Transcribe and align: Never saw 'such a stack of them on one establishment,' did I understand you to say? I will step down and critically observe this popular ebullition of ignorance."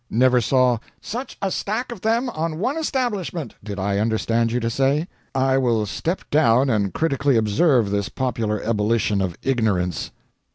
Never 0.09 0.41
saw 0.41 0.79
'such 0.99 1.37
a 1.43 1.51
stack 1.51 1.91
of 1.91 2.01
them 2.01 2.27
on 2.31 2.57
one 2.57 2.75
establishment,' 2.75 3.53
did 3.63 3.77
I 3.77 3.99
understand 3.99 4.51
you 4.51 4.59
to 4.59 4.69
say? 4.71 5.07
I 5.35 5.59
will 5.59 5.85
step 5.85 6.27
down 6.31 6.71
and 6.71 6.91
critically 6.91 7.37
observe 7.37 7.91
this 7.91 8.09
popular 8.09 8.59
ebullition 8.63 9.21
of 9.21 9.37
ignorance." 9.43 10.09